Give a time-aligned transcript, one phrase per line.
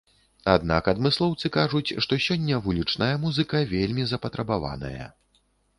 [0.53, 5.05] Аднак адмыслоўцы кажуць, што сёння вулічная музыка вельмі запатрабаваная.